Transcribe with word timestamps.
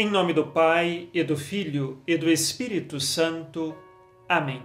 Em 0.00 0.08
nome 0.08 0.32
do 0.32 0.46
Pai, 0.46 1.08
e 1.12 1.24
do 1.24 1.36
Filho, 1.36 2.00
e 2.06 2.16
do 2.16 2.30
Espírito 2.30 3.00
Santo. 3.00 3.74
Amém. 4.28 4.62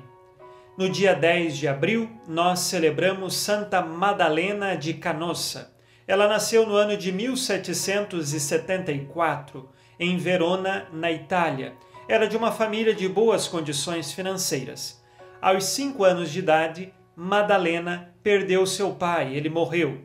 No 0.77 0.87
dia 0.87 1.15
10 1.15 1.57
de 1.57 1.67
abril, 1.67 2.07
nós 2.27 2.59
celebramos 2.59 3.35
Santa 3.35 3.81
Madalena 3.81 4.75
de 4.75 4.93
Canossa. 4.93 5.75
Ela 6.05 6.27
nasceu 6.27 6.67
no 6.67 6.75
ano 6.75 6.95
de 6.95 7.11
1774, 7.11 9.67
em 9.99 10.17
Verona, 10.17 10.87
na 10.93 11.11
Itália. 11.11 11.73
Era 12.07 12.27
de 12.27 12.37
uma 12.37 12.51
família 12.51 12.93
de 12.93 13.09
boas 13.09 13.47
condições 13.47 14.13
financeiras. 14.13 15.03
Aos 15.41 15.63
cinco 15.63 16.03
anos 16.03 16.31
de 16.31 16.37
idade, 16.37 16.93
Madalena 17.15 18.13
perdeu 18.21 18.67
seu 18.67 18.91
pai, 18.91 19.33
ele 19.33 19.49
morreu. 19.49 20.01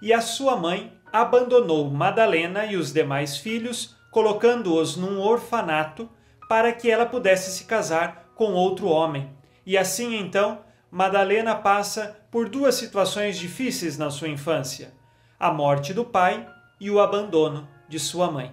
E 0.00 0.10
a 0.10 0.22
sua 0.22 0.56
mãe 0.56 0.90
abandonou 1.12 1.90
Madalena 1.90 2.64
e 2.64 2.76
os 2.76 2.94
demais 2.94 3.36
filhos 3.36 3.99
colocando-os 4.10 4.96
num 4.96 5.20
orfanato 5.20 6.08
para 6.48 6.72
que 6.72 6.90
ela 6.90 7.06
pudesse 7.06 7.50
se 7.52 7.64
casar 7.64 8.32
com 8.34 8.52
outro 8.52 8.88
homem. 8.88 9.30
E 9.64 9.78
assim 9.78 10.16
então, 10.16 10.60
Madalena 10.90 11.54
passa 11.54 12.16
por 12.30 12.48
duas 12.48 12.74
situações 12.74 13.38
difíceis 13.38 13.96
na 13.96 14.10
sua 14.10 14.28
infância: 14.28 14.92
a 15.38 15.52
morte 15.52 15.94
do 15.94 16.04
pai 16.04 16.48
e 16.80 16.90
o 16.90 16.98
abandono 16.98 17.68
de 17.88 17.98
sua 17.98 18.30
mãe. 18.30 18.52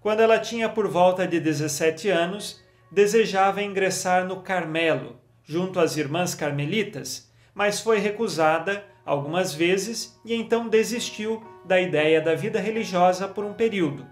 Quando 0.00 0.20
ela 0.20 0.38
tinha 0.38 0.68
por 0.68 0.86
volta 0.86 1.26
de 1.26 1.40
17 1.40 2.10
anos, 2.10 2.62
desejava 2.92 3.62
ingressar 3.62 4.26
no 4.26 4.42
Carmelo, 4.42 5.18
junto 5.42 5.80
às 5.80 5.96
irmãs 5.96 6.34
carmelitas, 6.34 7.32
mas 7.54 7.80
foi 7.80 7.98
recusada 7.98 8.84
algumas 9.06 9.54
vezes 9.54 10.20
e 10.24 10.34
então 10.34 10.68
desistiu 10.68 11.42
da 11.64 11.80
ideia 11.80 12.20
da 12.20 12.34
vida 12.34 12.60
religiosa 12.60 13.26
por 13.26 13.44
um 13.44 13.54
período. 13.54 14.06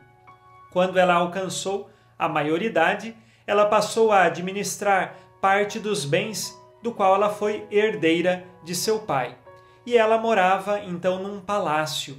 Quando 0.73 0.99
ela 0.99 1.15
alcançou 1.15 1.91
a 2.19 2.29
maioridade, 2.29 3.17
ela 3.47 3.67
passou 3.67 4.11
a 4.11 4.23
administrar 4.23 5.17
parte 5.41 5.79
dos 5.79 6.05
bens 6.05 6.59
do 6.83 6.93
qual 6.93 7.15
ela 7.15 7.31
foi 7.31 7.67
herdeira 7.71 8.45
de 8.65 8.75
seu 8.75 9.01
pai. 9.01 9.37
E 9.85 9.97
ela 9.97 10.19
morava 10.19 10.81
então 10.81 11.23
num 11.23 11.41
palácio. 11.41 12.17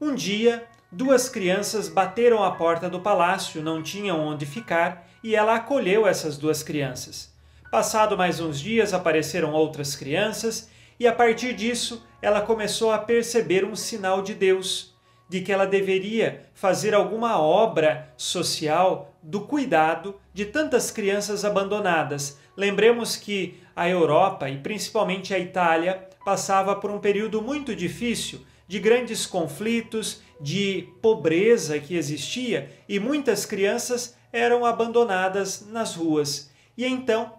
Um 0.00 0.14
dia, 0.14 0.66
duas 0.90 1.28
crianças 1.28 1.88
bateram 1.88 2.42
à 2.42 2.50
porta 2.50 2.88
do 2.88 3.00
palácio, 3.00 3.62
não 3.62 3.82
tinham 3.82 4.20
onde 4.20 4.44
ficar, 4.44 5.08
e 5.22 5.34
ela 5.36 5.54
acolheu 5.54 6.06
essas 6.06 6.36
duas 6.36 6.62
crianças. 6.62 7.32
Passado 7.70 8.16
mais 8.16 8.40
uns 8.40 8.58
dias, 8.58 8.92
apareceram 8.92 9.52
outras 9.52 9.94
crianças, 9.94 10.68
e 10.98 11.06
a 11.06 11.12
partir 11.12 11.54
disso, 11.54 12.04
ela 12.20 12.40
começou 12.40 12.92
a 12.92 12.98
perceber 12.98 13.64
um 13.64 13.76
sinal 13.76 14.22
de 14.22 14.34
Deus 14.34 14.89
de 15.30 15.40
que 15.40 15.52
ela 15.52 15.64
deveria 15.64 16.42
fazer 16.52 16.92
alguma 16.92 17.40
obra 17.40 18.12
social 18.16 19.14
do 19.22 19.42
cuidado 19.42 20.20
de 20.34 20.44
tantas 20.44 20.90
crianças 20.90 21.44
abandonadas. 21.44 22.36
Lembremos 22.56 23.14
que 23.14 23.62
a 23.76 23.88
Europa 23.88 24.50
e 24.50 24.58
principalmente 24.58 25.32
a 25.32 25.38
Itália 25.38 26.08
passava 26.24 26.74
por 26.74 26.90
um 26.90 26.98
período 26.98 27.40
muito 27.40 27.76
difícil 27.76 28.44
de 28.66 28.80
grandes 28.80 29.24
conflitos, 29.24 30.20
de 30.40 30.88
pobreza 31.00 31.78
que 31.78 31.94
existia 31.94 32.68
e 32.88 32.98
muitas 32.98 33.46
crianças 33.46 34.16
eram 34.32 34.64
abandonadas 34.64 35.64
nas 35.70 35.94
ruas. 35.94 36.50
E 36.76 36.84
então, 36.84 37.34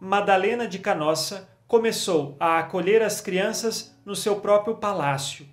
Madalena 0.00 0.66
de 0.66 0.80
Canossa 0.80 1.48
começou 1.68 2.36
a 2.40 2.58
acolher 2.58 3.02
as 3.02 3.20
crianças 3.20 3.96
no 4.04 4.16
seu 4.16 4.40
próprio 4.40 4.74
palácio. 4.74 5.46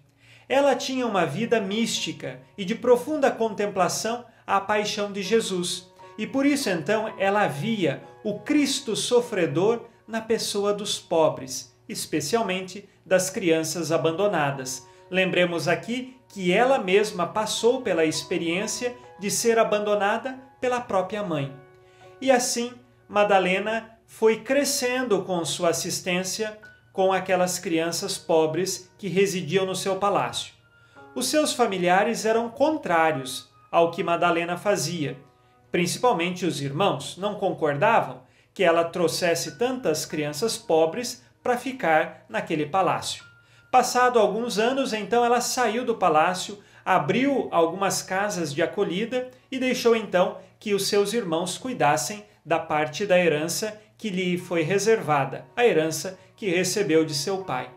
Ela 0.48 0.76
tinha 0.76 1.06
uma 1.06 1.26
vida 1.26 1.60
mística 1.60 2.42
e 2.58 2.66
de 2.66 2.76
profunda 2.76 3.32
contemplação 3.32 4.26
à 4.46 4.60
paixão 4.60 5.12
de 5.12 5.22
Jesus. 5.22 5.92
E 6.18 6.28
por 6.28 6.46
isso 6.46 6.70
então 6.70 7.14
ela 7.18 7.48
via 7.48 8.04
o 8.24 8.40
Cristo 8.40 8.96
sofredor 8.96 9.86
na 10.08 10.22
pessoa 10.22 10.74
dos 10.74 11.00
pobres, 11.00 11.76
especialmente 11.88 12.88
das 13.06 13.30
crianças 13.30 13.92
abandonadas. 13.92 14.88
Lembremos 15.10 15.68
aqui 15.68 16.18
que 16.30 16.52
ela 16.52 16.80
mesma 16.80 17.28
passou 17.28 17.82
pela 17.82 18.06
experiência 18.06 18.96
de 19.20 19.30
ser 19.30 19.60
abandonada 19.60 20.40
pela 20.60 20.82
própria 20.82 21.24
mãe. 21.24 21.56
E 22.20 22.32
assim, 22.32 22.74
Madalena 23.08 23.98
foi 24.06 24.42
crescendo 24.42 25.24
com 25.24 25.44
sua 25.46 25.70
assistência 25.70 26.58
com 26.94 27.12
aquelas 27.12 27.58
crianças 27.58 28.18
pobres 28.18 28.90
que 28.98 29.08
residiam 29.08 29.66
no 29.66 29.76
seu 29.76 29.96
palácio. 29.96 30.54
Os 31.16 31.28
seus 31.28 31.52
familiares 31.52 32.24
eram 32.24 32.50
contrários 32.50 33.50
ao 33.72 33.90
que 33.90 34.04
Madalena 34.04 34.56
fazia, 34.56 35.18
principalmente 35.72 36.46
os 36.46 36.62
irmãos 36.62 37.18
não 37.18 37.36
concordavam 37.36 38.22
que 38.54 38.64
ela 38.64 38.84
trouxesse 38.84 39.58
tantas 39.58 40.06
crianças 40.06 40.56
pobres 40.56 41.24
para 41.42 41.58
ficar 41.58 42.26
naquele 42.30 42.68
palácio. 42.68 43.24
Passado 43.72 44.20
alguns 44.20 44.60
anos, 44.60 44.94
então 44.94 45.26
ela 45.26 45.42
saiu 45.42 45.84
do 45.84 45.96
palácio, 45.96 46.60
abriu 46.86 47.48
algumas 47.52 48.04
casas 48.04 48.54
de 48.54 48.62
acolhida 48.62 49.32
e 49.52 49.58
deixou 49.58 49.96
então 49.96 50.38
que 50.60 50.76
os 50.76 50.88
seus 50.88 51.12
irmãos 51.12 51.58
cuidassem 51.58 52.24
da 52.46 52.60
parte 52.60 53.06
da 53.06 53.18
herança 53.18 53.82
que 53.98 54.10
lhe 54.10 54.38
foi 54.38 54.62
reservada, 54.62 55.46
a 55.56 55.66
herança 55.66 56.20
que 56.36 56.50
recebeu 56.50 57.06
de 57.06 57.14
seu 57.14 57.44
pai. 57.44 57.70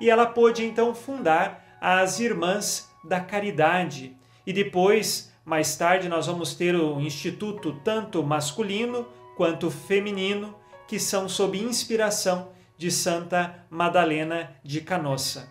E 0.00 0.08
ela 0.08 0.26
pôde 0.26 0.64
então 0.64 0.94
fundar 0.94 1.78
as 1.80 2.20
Irmãs 2.20 2.90
da 3.04 3.20
Caridade. 3.20 4.16
E 4.46 4.52
depois, 4.52 5.32
mais 5.44 5.76
tarde, 5.76 6.08
nós 6.08 6.26
vamos 6.26 6.54
ter 6.54 6.74
o 6.74 7.00
instituto 7.00 7.80
tanto 7.84 8.22
masculino 8.22 9.06
quanto 9.36 9.70
feminino, 9.70 10.54
que 10.86 10.98
são 10.98 11.28
sob 11.28 11.58
inspiração 11.58 12.52
de 12.76 12.90
Santa 12.90 13.64
Madalena 13.70 14.56
de 14.62 14.80
Canossa. 14.80 15.48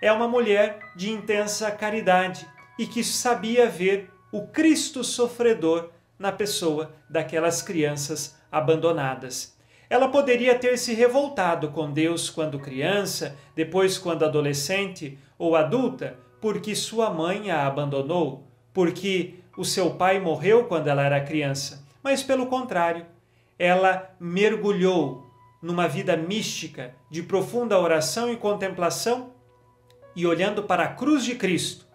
É 0.00 0.10
uma 0.10 0.26
mulher 0.26 0.80
de 0.96 1.10
intensa 1.10 1.70
caridade 1.70 2.48
e 2.78 2.86
que 2.86 3.04
sabia 3.04 3.68
ver 3.68 4.10
o 4.32 4.46
Cristo 4.46 5.04
sofredor 5.04 5.90
na 6.18 6.32
pessoa 6.32 6.94
daquelas 7.08 7.60
crianças 7.60 8.36
abandonadas. 8.50 9.56
Ela 9.90 10.06
poderia 10.06 10.56
ter 10.56 10.78
se 10.78 10.94
revoltado 10.94 11.72
com 11.72 11.90
Deus 11.90 12.30
quando 12.30 12.60
criança, 12.60 13.36
depois 13.56 13.98
quando 13.98 14.24
adolescente 14.24 15.18
ou 15.36 15.56
adulta, 15.56 16.16
porque 16.40 16.76
sua 16.76 17.10
mãe 17.10 17.50
a 17.50 17.66
abandonou, 17.66 18.46
porque 18.72 19.34
o 19.56 19.64
seu 19.64 19.90
pai 19.96 20.20
morreu 20.20 20.66
quando 20.66 20.86
ela 20.86 21.02
era 21.02 21.20
criança. 21.20 21.84
Mas 22.04 22.22
pelo 22.22 22.46
contrário, 22.46 23.04
ela 23.58 24.14
mergulhou 24.20 25.26
numa 25.60 25.88
vida 25.88 26.16
mística 26.16 26.94
de 27.10 27.24
profunda 27.24 27.76
oração 27.76 28.32
e 28.32 28.36
contemplação 28.36 29.32
e 30.14 30.24
olhando 30.24 30.62
para 30.62 30.84
a 30.84 30.88
cruz 30.94 31.24
de 31.24 31.34
Cristo, 31.34 31.86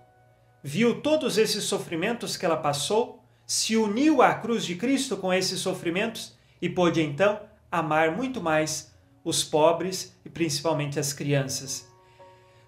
viu 0.61 1.01
todos 1.01 1.37
esses 1.37 1.63
sofrimentos 1.63 2.35
que 2.35 2.45
ela 2.45 2.57
passou, 2.57 3.23
se 3.47 3.77
uniu 3.77 4.21
à 4.21 4.33
cruz 4.33 4.65
de 4.65 4.75
Cristo 4.75 5.15
com 5.15 5.33
esses 5.33 5.59
sofrimentos 5.59 6.35
e 6.61 6.69
pôde 6.69 7.01
então 7.01 7.39
amar 7.77 8.11
muito 8.11 8.41
mais 8.41 8.93
os 9.23 9.43
pobres 9.43 10.15
e 10.23 10.29
principalmente 10.29 10.99
as 10.99 11.13
crianças. 11.13 11.91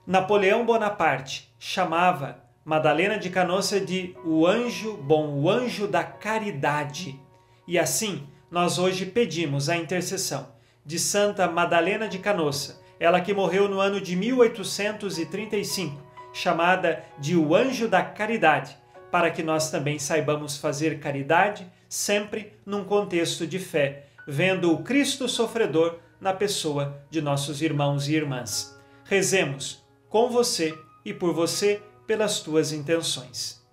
Napoleão 0.06 0.66
Bonaparte 0.66 1.54
chamava 1.60 2.44
Madalena 2.64 3.18
de 3.18 3.30
Canossa 3.30 3.80
de 3.80 4.16
o 4.26 4.46
anjo 4.46 4.98
bom, 4.98 5.40
o 5.40 5.50
anjo 5.50 5.88
da 5.88 6.04
caridade. 6.04 7.20
E 7.68 7.78
assim, 7.78 8.28
nós 8.50 8.80
hoje 8.80 9.06
pedimos 9.06 9.70
a 9.70 9.78
intercessão 9.78 10.50
de 10.86 10.98
Santa 10.98 11.48
Madalena 11.48 12.08
de 12.08 12.18
Canossa, 12.18 12.82
ela 13.00 13.22
que 13.22 13.34
morreu 13.34 13.68
no 13.68 13.80
ano 13.80 14.02
de 14.02 14.16
1835, 14.16 16.02
chamada 16.34 17.04
de 17.20 17.36
o 17.36 17.54
anjo 17.54 17.88
da 17.88 18.02
caridade, 18.02 18.78
para 19.12 19.30
que 19.30 19.44
nós 19.44 19.70
também 19.70 20.00
saibamos 20.00 20.58
fazer 20.58 21.00
caridade 21.00 21.68
sempre 21.90 22.54
num 22.66 22.84
contexto 22.84 23.46
de 23.46 23.60
fé 23.60 24.07
vendo 24.28 24.74
o 24.74 24.84
Cristo 24.84 25.30
sofredor 25.30 26.00
na 26.20 26.34
pessoa 26.34 27.02
de 27.10 27.22
nossos 27.22 27.62
irmãos 27.62 28.10
e 28.10 28.16
irmãs. 28.16 28.78
Rezemos 29.06 29.82
com 30.10 30.30
você 30.30 30.78
e 31.06 31.14
por 31.14 31.34
você 31.34 31.82
pelas 32.06 32.42
tuas 32.42 32.74
intenções. 32.74 33.66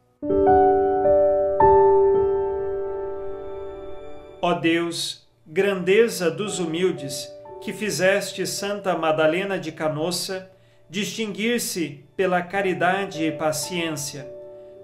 Ó 4.40 4.54
Deus, 4.54 5.26
grandeza 5.44 6.30
dos 6.30 6.60
humildes, 6.60 7.28
que 7.60 7.72
fizeste 7.72 8.46
Santa 8.46 8.96
Madalena 8.96 9.58
de 9.58 9.72
Canossa 9.72 10.50
distinguir-se 10.88 12.04
pela 12.14 12.42
caridade 12.42 13.24
e 13.24 13.32
paciência, 13.32 14.30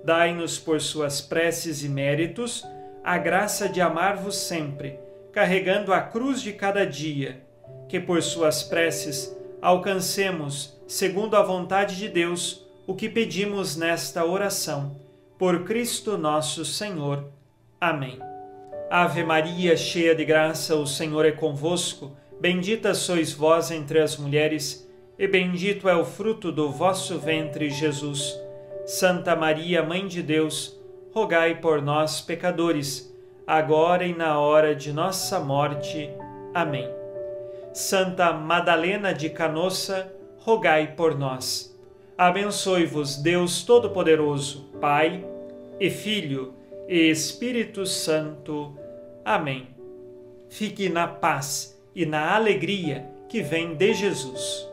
dai-nos 0.02 0.58
por 0.58 0.80
suas 0.80 1.20
preces 1.20 1.84
e 1.84 1.88
méritos 1.88 2.66
a 3.04 3.18
graça 3.18 3.68
de 3.68 3.80
amar-vos 3.80 4.34
sempre 4.34 4.98
carregando 5.32 5.92
a 5.92 6.00
cruz 6.00 6.42
de 6.42 6.52
cada 6.52 6.86
dia, 6.86 7.42
que 7.88 8.00
por 8.00 8.22
suas 8.22 8.62
preces 8.62 9.36
alcancemos, 9.60 10.76
segundo 10.86 11.36
a 11.36 11.42
vontade 11.42 11.96
de 11.96 12.08
Deus, 12.08 12.66
o 12.86 12.94
que 12.94 13.08
pedimos 13.08 13.76
nesta 13.76 14.24
oração. 14.24 14.96
Por 15.38 15.64
Cristo 15.64 16.18
nosso 16.18 16.64
Senhor. 16.64 17.30
Amém. 17.80 18.18
Ave 18.90 19.22
Maria, 19.22 19.76
cheia 19.76 20.14
de 20.14 20.24
graça, 20.24 20.74
o 20.74 20.86
Senhor 20.86 21.24
é 21.24 21.32
convosco. 21.32 22.16
Bendita 22.40 22.94
sois 22.94 23.32
vós 23.32 23.70
entre 23.70 24.00
as 24.00 24.16
mulheres, 24.16 24.88
e 25.18 25.28
bendito 25.28 25.88
é 25.88 25.94
o 25.94 26.04
fruto 26.04 26.50
do 26.50 26.70
vosso 26.70 27.18
ventre, 27.18 27.70
Jesus. 27.70 28.36
Santa 28.86 29.36
Maria, 29.36 29.82
Mãe 29.82 30.08
de 30.08 30.22
Deus, 30.22 30.76
rogai 31.12 31.60
por 31.60 31.80
nós, 31.80 32.20
pecadores, 32.20 33.09
agora 33.50 34.06
e 34.06 34.14
na 34.14 34.38
hora 34.38 34.76
de 34.76 34.92
nossa 34.92 35.40
morte. 35.40 36.08
Amém. 36.54 36.88
Santa 37.72 38.32
Madalena 38.32 39.12
de 39.12 39.28
Canossa, 39.28 40.08
rogai 40.38 40.94
por 40.94 41.18
nós. 41.18 41.76
Abençoe-vos 42.16 43.16
Deus 43.16 43.64
Todo-Poderoso, 43.64 44.70
Pai 44.80 45.24
e 45.80 45.90
Filho 45.90 46.54
e 46.88 47.10
Espírito 47.10 47.84
Santo. 47.86 48.78
Amém. 49.24 49.66
Fique 50.48 50.88
na 50.88 51.08
paz 51.08 51.76
e 51.92 52.06
na 52.06 52.36
alegria 52.36 53.10
que 53.28 53.42
vem 53.42 53.74
de 53.74 53.94
Jesus. 53.94 54.69